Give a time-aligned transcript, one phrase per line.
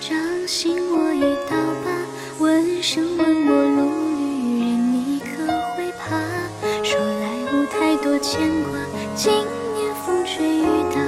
[0.00, 1.90] 掌心握一道疤，
[2.38, 3.80] 问声问我路
[4.18, 5.46] 遇人，你可
[5.76, 6.18] 会怕？
[6.82, 8.72] 说来无太多牵挂，
[9.14, 11.00] 经年风吹雨打，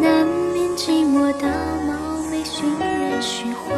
[0.00, 1.48] 难免寂寞到
[1.86, 3.74] 冒昧寻人叙话。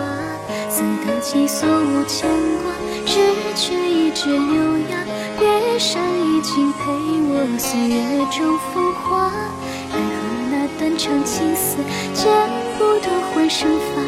[0.68, 2.28] 自得其所无牵
[2.62, 2.72] 挂，
[3.06, 3.14] 只
[3.54, 5.04] 缺一枝柳芽，
[5.38, 9.30] 别山一景陪我岁月中风华。
[9.92, 11.76] 奈何那断肠情丝
[12.12, 12.26] 剪
[12.76, 14.02] 不断，回生发。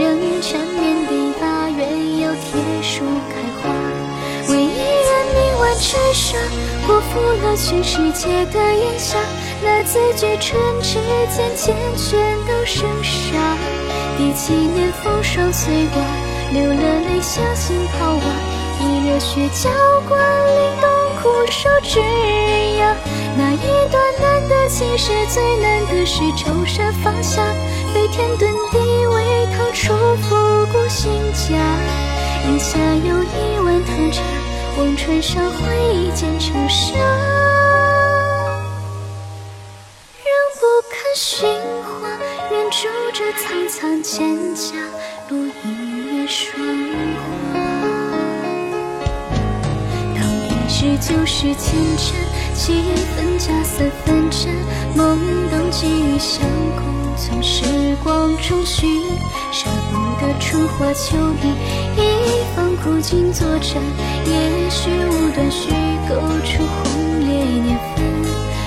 [0.00, 1.10] 仍缠绵的
[1.40, 1.80] 大鸳
[2.20, 3.70] 鸯铁树开花。
[4.48, 6.36] 为一人命万尘沙，
[6.86, 9.18] 辜负了全世界的炎夏。
[9.62, 13.56] 那字句唇齿间，缱绻都生杀。
[14.18, 16.02] 第七年风霜碎瓦，
[16.52, 18.22] 流了泪，相信抛瓦，
[18.80, 19.70] 以热血浇
[20.08, 20.90] 灌，凛冬
[21.22, 22.96] 苦守枝桠。
[23.36, 24.02] 那一段
[24.74, 27.42] 其实，最难的是抽身放下，
[27.92, 31.54] 飞天遁地，为逃出复古新家。
[32.48, 34.22] 檐下有一碗汤茶，
[34.78, 36.98] 望穿上回忆渐成沙。
[40.24, 41.46] 仍不肯寻
[41.84, 42.08] 花，
[42.50, 44.72] 愿住着苍苍蒹葭，
[45.28, 46.56] 落一夜霜
[47.52, 47.91] 华。
[50.82, 52.12] 是旧时前尘，
[52.56, 52.72] 七
[53.14, 54.50] 分假三分真，
[54.96, 55.16] 懵
[55.48, 56.42] 懂记忆相
[56.74, 56.82] 公，
[57.16, 57.62] 从时
[58.02, 59.00] 光中寻，
[59.52, 61.46] 舍不得春花秋雨，
[61.96, 63.80] 一方古今作证，
[64.26, 65.70] 也许无端虚
[66.08, 67.28] 构出轰烈
[67.62, 68.02] 年份。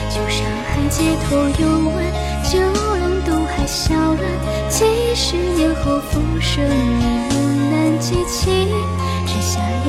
[0.10, 2.02] 旧上海街头有闻，
[2.50, 4.24] 九龙渡海小人，
[4.70, 6.64] 几十年后浮生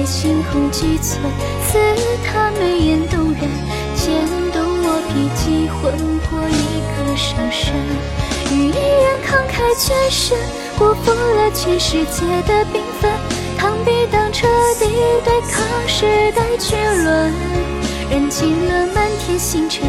[0.06, 1.20] 星空几寸，
[1.66, 1.78] 似
[2.24, 3.42] 他眉眼动人，
[3.96, 7.74] 牵动我脾气魂魄一个伤神。
[8.52, 10.38] 与一人慷慨捐身，
[10.78, 13.10] 辜负了全世界的缤纷，
[13.58, 14.46] 螳臂当车
[14.78, 14.86] 地
[15.24, 16.06] 对抗时
[16.36, 17.32] 代巨轮，
[18.08, 19.82] 燃尽了满天星辰，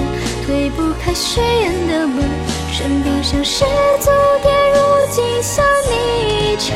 [0.47, 2.25] 推不开誓言的门。
[2.73, 3.63] 唇边上十
[3.99, 4.09] 足
[4.41, 4.77] 跌入
[5.11, 6.75] 镜下泥尘，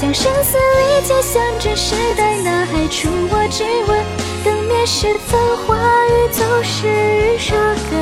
[0.00, 4.04] 将生死离间，向这时代呐喊出我指纹。
[4.44, 5.74] 灯灭时繁华
[6.06, 7.58] 与旧事日热
[7.90, 7.92] 根。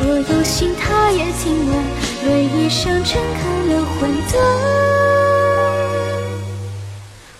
[0.00, 1.84] 若有心，他也听闻，
[2.24, 4.32] 泪一声震开了混沌。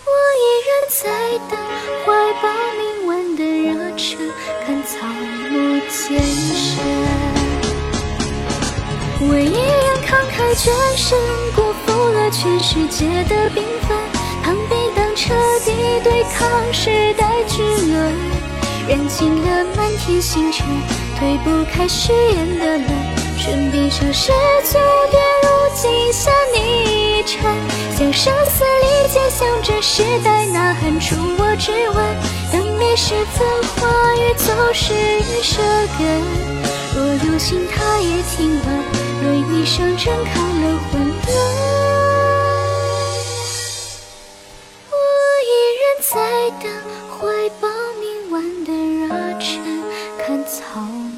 [0.05, 1.01] 我依然在
[1.49, 1.57] 等，
[2.05, 2.07] 怀
[2.43, 2.45] 抱
[2.77, 4.31] 明晚的热忱，
[4.67, 4.93] 看草
[5.49, 6.69] 木渐深。
[9.25, 11.17] 我一人慷慨捐身，
[11.55, 11.62] 辜负了
[12.33, 13.95] 全世界的缤纷，
[14.43, 15.71] 螳臂当车地
[16.03, 18.11] 对抗时代巨轮，
[18.89, 20.65] 燃尽了满天星辰。
[21.19, 22.87] 推不开誓言的门，
[23.37, 24.31] 唇边上十
[24.63, 24.79] 足
[25.11, 27.39] 跌入镜下泥尘，
[27.95, 32.17] 向生死离间，向这时代呐喊出我只闻。
[32.51, 35.63] 灯灭时繁华雨走时日生
[35.99, 36.21] 根。
[36.95, 38.67] 若有心，他也听闻，
[39.21, 41.82] 泪一声震开了混沌。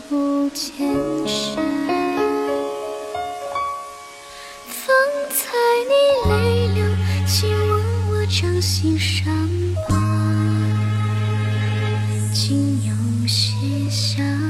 [0.10, 0.88] 不见
[1.26, 1.56] 身。
[4.68, 4.94] 方
[5.32, 5.44] 才
[5.90, 5.94] 你
[6.30, 6.86] 泪流，
[7.26, 7.70] 亲吻
[8.10, 9.26] 我掌心伤
[9.90, 9.96] 疤，
[12.34, 14.45] 竟有些像。